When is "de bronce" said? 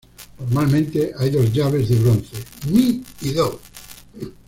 1.89-2.43